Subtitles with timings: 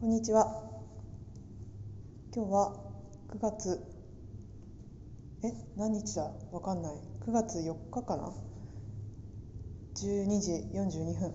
[0.00, 0.46] こんにちは。
[2.34, 2.74] 今日は
[3.34, 3.84] 9月、
[5.44, 6.32] え、何日だ？
[6.52, 6.94] わかんない。
[7.26, 8.32] 9月4日かな
[9.96, 11.34] ?12 時42分。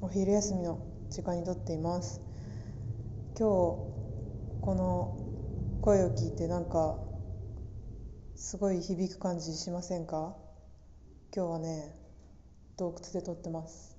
[0.00, 2.20] お昼休みの時間にとっています。
[3.38, 3.46] 今日、
[4.62, 6.98] この声を聞いてなんか、
[8.34, 10.34] すごい響く感じしませんか？
[11.32, 11.94] 今日はね、
[12.76, 13.96] 洞窟で撮ってます。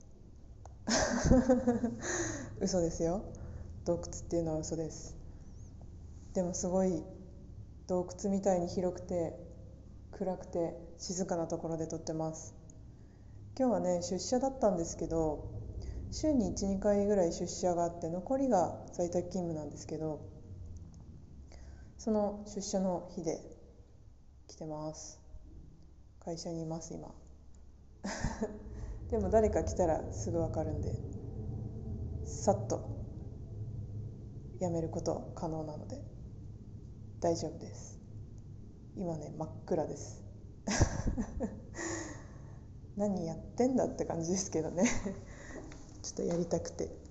[2.59, 3.23] 嘘ですよ。
[3.85, 5.17] 洞窟っていうのは嘘です。
[6.33, 7.03] でもすごい
[7.87, 9.33] 洞窟みたいに広くて
[10.11, 12.55] 暗くて静かなところで撮ってます。
[13.57, 15.51] 今日はね出社だったんですけど
[16.11, 20.21] 週に12回ぐらい出社があって残りが在宅勤務なんですけど
[21.97, 23.39] その出社の日で
[24.47, 25.19] 来てます。
[26.23, 27.13] 会社にいます今。
[29.11, 30.95] でも誰か来たらすぐ分かるんで
[32.25, 33.02] さっと
[34.63, 36.01] やめること可能なので。
[37.21, 37.99] 大丈夫です。
[38.97, 40.23] 今ね真っ暗です。
[42.97, 44.83] 何やってんだって感じですけどね。
[46.01, 47.03] ちょっとやりたくて。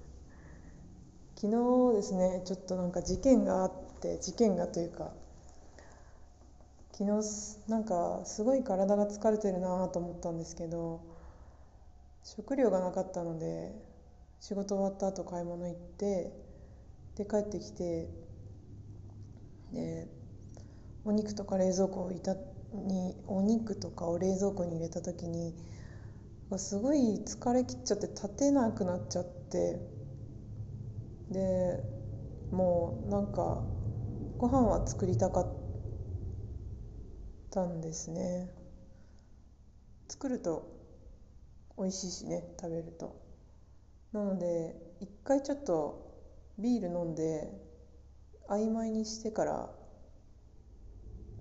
[1.43, 5.13] 昨日ですねちょっとなんか事件があって事件がというか
[6.93, 11.01] 昨日なんかすごい体が疲れてるなと思ったんですけど
[12.23, 13.73] 食料がなかったので
[14.39, 16.31] 仕事終わった後買い物行って
[17.17, 18.09] で帰ってきて
[19.73, 20.09] で
[21.05, 22.35] お肉とか冷蔵庫をいた
[22.73, 25.55] にお肉とかを冷蔵庫に入れた時に
[26.57, 29.81] すごい疲れきっちゃって立てなくなっちゃって
[31.31, 31.83] で
[32.51, 33.63] もうなんか
[34.39, 35.47] ご飯は作りたかっ
[37.51, 38.51] たんですね。
[40.09, 40.69] 作ると
[41.79, 43.17] 美味しいしね食べると。
[44.13, 46.12] なので一回ちょっと
[46.59, 47.51] ビール飲んで
[48.49, 49.71] 曖昧にしてから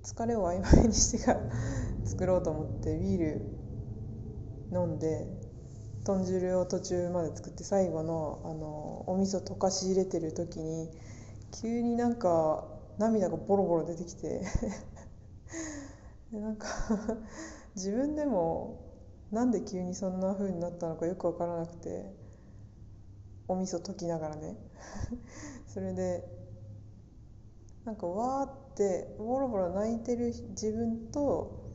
[0.04, 1.42] 疲れを曖昧にしてから
[2.06, 3.46] 作ろうと思ってビール
[4.72, 5.28] 飲んで
[6.04, 10.90] 豚汁を途中まで作って最後のあのお味噌溶かし入れてる時に
[11.52, 12.68] 急になんか
[12.98, 14.42] 涙がボロボロ出てきて
[16.32, 16.68] で なんか
[17.76, 18.80] 自分でも
[19.32, 22.21] なんで急にそんな風になったのかよく分からなくて。
[23.52, 24.56] お味噌溶きながらね。
[25.68, 26.24] それで
[27.84, 31.70] なんかわーってボロボロ泣いてる自分と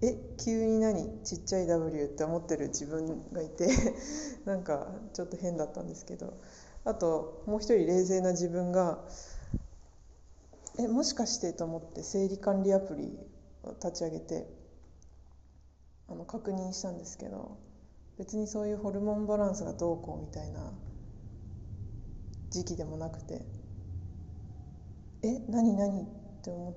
[0.00, 1.22] え急に何？
[1.22, 3.68] ちっちゃい W って思ってる自分がいて
[4.46, 6.34] なんかちょっと変だったんですけど。
[6.84, 9.04] あともう一人冷静な自分が
[10.80, 13.16] えもしかしてと思って生理管理アプリ
[13.62, 14.48] を立ち上げて
[16.08, 17.56] あの確認したんですけど。
[18.18, 20.72] 別にそういうホルモンバランスがどうこうみたいな
[22.50, 23.42] 時期でもなくて
[25.22, 26.04] え何何っ
[26.42, 26.74] て思っ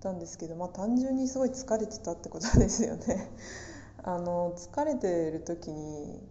[0.00, 3.30] たんですけどまあ単純にすごい疲れてたってことですよね。
[4.04, 6.22] あの疲れてる時に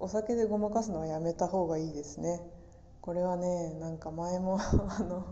[0.00, 2.40] お酒でごまかすのはやめた方がいいですね。
[3.02, 4.58] これはねなんか前も
[4.88, 5.24] あの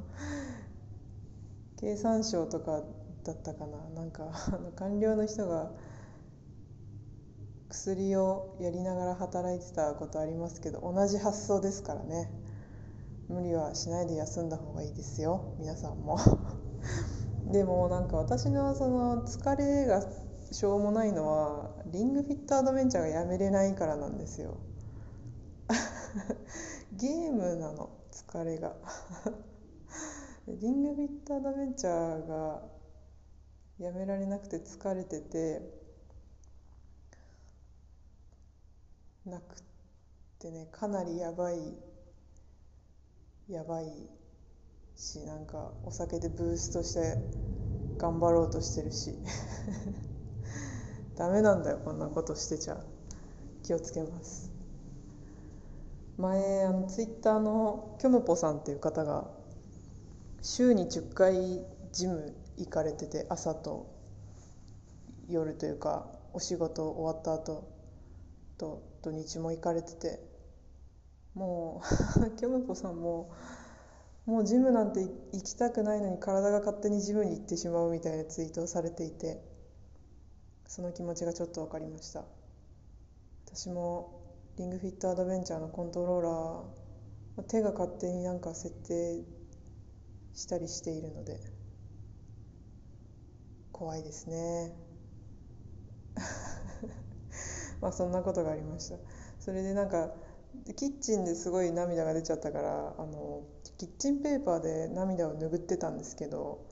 [1.76, 2.82] 経産省とか
[3.24, 3.78] だったかな。
[3.94, 5.72] なんかあの官僚の人が
[7.70, 12.30] 薬をやりながら働いてたことありますけど同じ発想ですからね。
[13.28, 15.54] 無理はしないで休んだ方がいいですよ。
[15.60, 16.18] 皆さんも。
[17.52, 20.04] でもなんか私のその疲れが
[20.50, 24.58] しょうもないのはリングフィットアドベンチャーがやめれないからなんですよ。
[26.92, 28.74] ゲームなの疲れが。
[30.48, 32.62] リングフィットアドベンチャーが
[33.78, 35.79] やめられなくて疲れてて
[39.26, 39.62] なくっ
[40.38, 41.74] てねかなりやばい
[43.48, 43.86] やばい
[44.96, 47.16] しなんかお酒でブーストして
[47.98, 49.14] 頑張ろうとしてるし。
[51.16, 52.82] ダメなんだよこんなことしてちゃ。
[53.62, 54.50] 気をつけます。
[56.16, 59.30] 前あのツイッターのキョムポさんっていう方が
[60.42, 63.86] 週に10回ジム行かれてて朝と
[65.28, 67.68] 夜というかお仕事終わった後
[68.58, 70.20] と土日も行かれてて。
[71.34, 71.80] も
[72.16, 73.30] う キョムポさんも
[74.26, 79.50] もうジムなんて行きたくないのに体が勝手にジムに行ってしまうみたいなツイートをされていて。
[80.70, 82.24] その気持ちがちょっと分かりました。
[83.44, 84.20] 私も
[84.56, 89.24] リングフィットアドベンチャーのコントローラー手が勝手になんか設定
[90.32, 91.40] したりしているので。
[93.72, 94.76] 怖いですね。
[97.80, 98.96] まあそんなことがありました。
[99.38, 100.10] それでなんか
[100.76, 103.42] キッチンですごい涙が出ちゃったからあの
[103.78, 106.66] キッチンペーパーで涙を拭ってたんですけど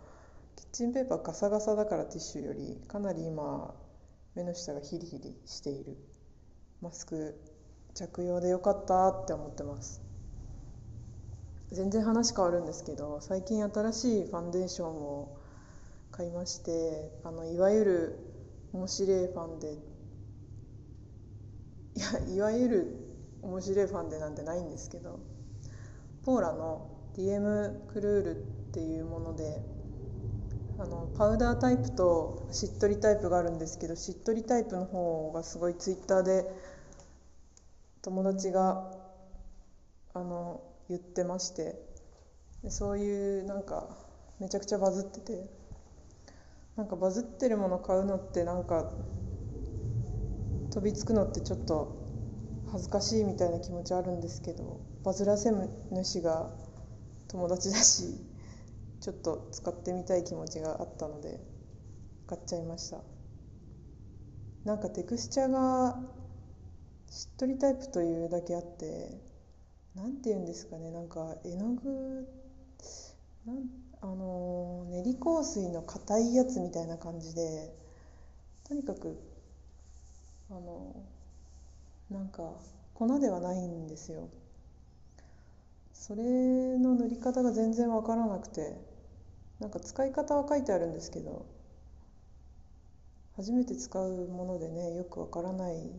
[0.57, 3.75] キッチンペーパーガサガサだからティッシュよりかなり今
[4.35, 5.97] 目の下がヒリヒリしている。
[6.81, 7.35] マスク
[7.95, 10.01] 着用でよかったって思ってます。
[11.73, 15.37] 全然話変わるんですけど最近新しいファンデーションを
[16.13, 18.19] 買いましてあのいわゆる
[18.73, 19.77] 面白いファンデ
[21.95, 23.09] いやいわゆる
[23.43, 25.21] 面白いファンデなんてないんですけど
[26.25, 28.41] ポーラの DM クルールっ
[28.73, 29.63] ていうもので
[30.79, 36.45] あのパウダータイプとしっとりタイプがあるんですけどしっとりタイプの方がすごいツイッターで
[38.03, 38.93] 友達が
[40.15, 41.75] あの言ってまして
[42.63, 43.89] でそういうなんか
[44.39, 45.51] めちゃくちゃバズってて
[46.77, 48.93] なんかバズってるもの買うのってなんか
[50.71, 52.09] 飛びつくのってちょっと
[52.67, 55.51] 恥ずかしいみたいな気持ちあるんですけどバズらせ
[55.91, 56.51] 主が
[57.29, 58.21] 友達だし
[59.01, 61.41] ちょっと使ってみたい気持ちがあったので
[62.27, 62.99] 買っちゃいました。
[64.65, 65.99] なんかテクスチャが
[67.09, 69.19] しっとりタイプというだけあって
[69.95, 72.29] 何て言うんですかねなんか絵の具
[73.47, 73.67] なん
[74.01, 77.75] あの練り香水の硬いやつみたいな感じで
[78.65, 79.19] とにかく
[80.51, 80.95] あの
[82.11, 82.55] なんか
[82.95, 84.29] 粉ではないんですよ。
[85.93, 86.23] それ
[86.79, 88.81] の塗り方が全然わからなくて
[89.61, 91.45] なんか使い方は書いてあるんですけど
[93.37, 95.91] 初めて使うものでねよくわからない。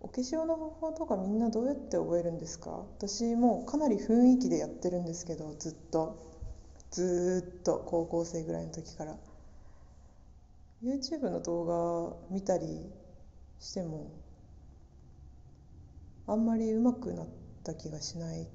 [0.00, 2.70] お化粧の方法とかみんなどうやって覚えるんですか？
[2.98, 6.34] 私もうかなり雰囲気でやってるんですけどずっと。
[6.90, 9.16] ずっと高校生ぐらいの時から。
[10.82, 12.92] YouTube の動画見たり
[13.64, 14.12] しても
[16.26, 17.26] あんまり上手くなっ
[17.64, 18.46] た気がしない。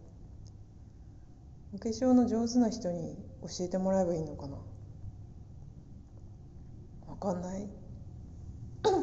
[1.74, 4.58] お化粧の上手な人に教えてもらえばいいのかな。
[7.08, 7.62] わかんない。
[8.84, 9.00] わ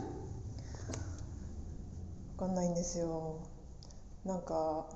[2.39, 3.41] かんないんですよ。
[4.25, 4.89] なんか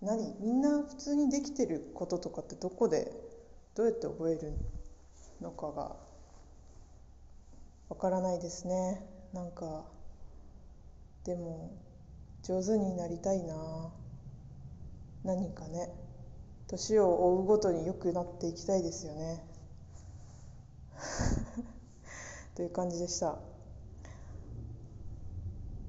[0.00, 0.34] 何？
[0.40, 3.12] みんな普通にできてることとかってどこで？
[3.74, 4.54] どうやって覚える
[5.42, 5.96] のかが
[7.90, 9.13] わからないですね。
[9.34, 9.84] なんか
[11.24, 11.72] でも
[12.44, 13.92] 上手になりたいな。
[15.24, 15.88] 何かね。
[16.68, 19.44] 年を追うごとに良くなっていきたいですよね。
[22.54, 23.38] という感じでした。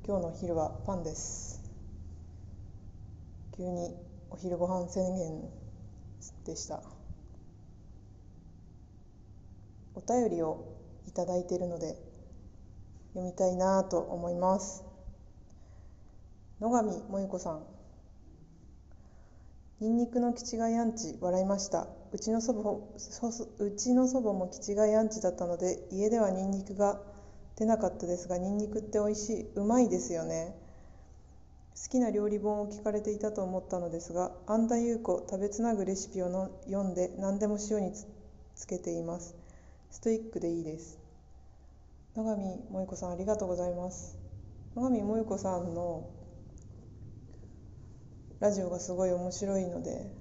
[0.07, 1.61] 今日のお昼はパンです。
[3.55, 3.95] 急に
[4.31, 5.49] お昼ご飯宣言
[6.45, 6.81] でした。
[9.93, 10.65] お便りを
[11.07, 12.14] いただいているので
[13.15, 14.83] 読みたいなと思います。
[16.59, 17.63] 野上萌子さん。
[19.79, 21.87] ニンニクの気違いアンチ笑いました。
[22.11, 27.01] うちの祖母うちの祖母も気違いアンチだったので家ではニンニクが
[27.57, 29.49] 出なかったですがニンニクって美味しい。
[29.55, 30.53] うまいですよね。
[31.81, 37.93] 好きな料理本を聞かれていたと思ったのですが安田優子食べつなぐレシピをの読んで何でも塩に
[38.55, 39.35] つけています。
[39.89, 41.04] ストイックでいいです。
[42.15, 42.35] 野上
[42.71, 44.17] 萌子さんありがとうございます。
[44.73, 46.09] 野上萌子さんの
[48.39, 50.13] ラジオがすごい面白いので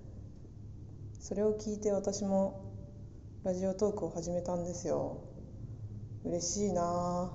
[1.20, 2.72] それを聞いて私も
[3.44, 5.22] ラジオトークを始めたんですよ。
[6.24, 7.30] 嬉しいな。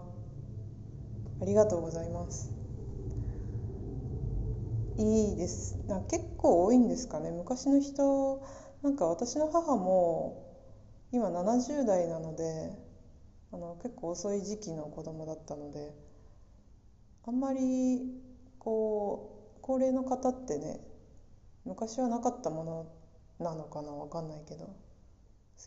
[1.41, 2.51] ありがとうございます。
[4.97, 5.77] いいです。
[5.87, 7.31] な結構多いんですかね。
[7.31, 8.43] 昔の人
[8.83, 10.45] なんか私の母も
[11.13, 12.88] 今70代なので
[13.51, 15.93] あの結構遅い時期の子供だったので
[17.25, 18.01] あんまり
[18.59, 20.79] こう高齢の方ってね
[21.65, 22.87] 昔はなかったもの
[23.39, 24.73] なのかなわかんないけど好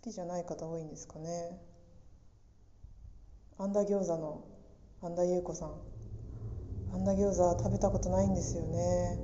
[0.02, 1.60] きじゃない方多いんですかね。
[3.58, 4.42] あんだ餃子の
[5.02, 5.72] 安田優子さん。
[6.94, 9.18] あんだ餃子食べたことないんですよね。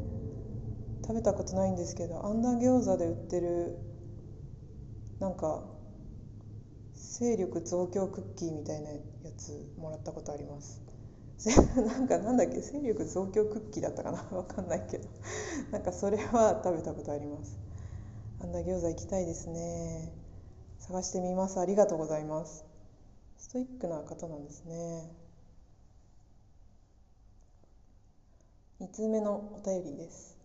[1.03, 3.79] 食べたことないんですけどあんだ餃子で売ってる
[5.21, 5.65] なんか
[6.99, 8.99] 勢力増強クッキーみたいなや
[9.37, 10.81] つもらったことあります。
[11.77, 12.61] なんかなんだっけ？
[12.61, 14.23] 勢力増強クッキーだったかな？
[14.37, 15.09] わかんないけど。
[15.71, 17.57] なんかそれは食べたことあります。
[18.41, 20.13] あんだ餃子行きたいですね。
[20.79, 21.61] 探してみます。
[21.61, 22.65] ありがとうございます。
[23.37, 25.11] ストイックな方なんですね。
[28.81, 30.37] 2通目のお便りです。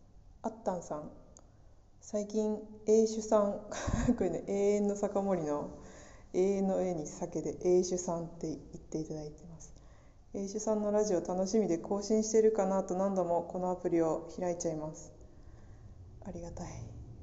[0.42, 1.12] あったんさん。
[2.02, 3.62] 最近永酒さん
[4.18, 5.70] これね永遠の酒盛りの
[6.34, 9.74] 永遠の永に酒で永酒さんって言っていただいてます
[10.36, 15.14] 英酒さんのラジオ楽しみで更新してるかなと何度もこのアプリを開いちゃいます。
[16.26, 16.68] ありがたい。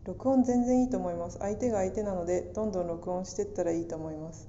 [0.04, 1.38] 録音全然いいと思います。
[1.40, 4.48] 相手が相手なのでどんどん録音してったらいいと思います。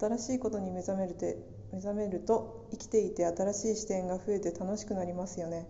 [0.00, 1.36] 新しいことに目覚めるて
[1.70, 5.68] 目覚めると生きていて新しい視点が増えて楽しくなりますよね。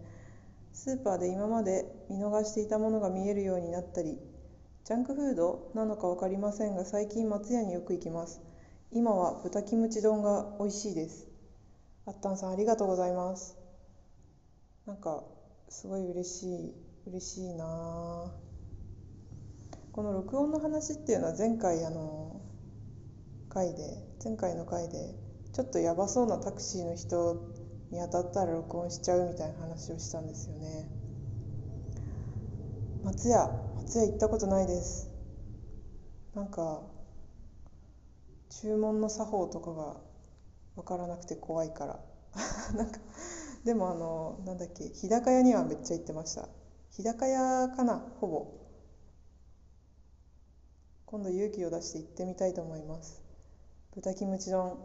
[0.72, 4.16] スーパーで今まで見逃していたものが見えるようになったり
[4.84, 8.40] ジャンクフードなのか分かりませんが最近松屋によく行きます。
[8.90, 11.28] 今は豚キムチ丼が美味しいです。
[12.04, 13.56] あったんさんありがとうございます。
[14.84, 15.22] なんか
[15.68, 16.74] すごい嬉しい
[17.06, 18.32] 嬉しいな。
[19.92, 22.40] この録音の話っていうのは前回あの
[23.50, 23.82] 回で
[24.24, 25.14] 前回の回で
[25.52, 27.34] ちょっとやばそうなタクシーの人
[27.92, 30.88] に当たったら録音しちゃうみたいな話をしたんですよね。
[33.04, 35.10] 松屋松屋行ったことないです。
[36.36, 36.82] なんか
[38.48, 39.96] 注文の作法とかが
[40.76, 42.00] 分からなくて怖いから。
[42.76, 43.00] なんか
[43.64, 46.48] でもあのなんだっけ日高屋にはめっちゃ行ってました。
[46.90, 48.46] 日高屋かなほぼ。
[51.06, 53.20] 今度勇気を出して行ってみたいと思います。
[53.96, 54.78] 豚キムチ丼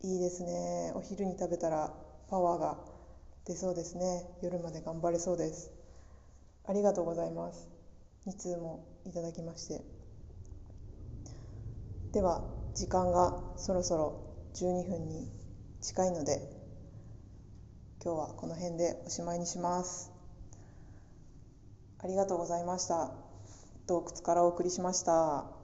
[0.00, 0.92] いいですね。
[0.94, 1.92] お昼に食べたら
[2.28, 2.78] パワーが
[3.44, 4.24] 出そうですね。
[4.40, 5.70] 夜まで頑張れそうです。
[6.64, 7.79] ありがとうございます。
[8.30, 9.82] 2通もいただきまして。
[12.12, 12.42] では
[12.74, 14.20] 時間がそろそろ
[14.54, 15.28] 12分に
[15.80, 16.40] 近いので
[18.02, 20.12] 今日はこの辺でおしまいにします。
[21.98, 23.12] ありがとうございました。
[23.86, 25.59] 洞窟からお送りしました。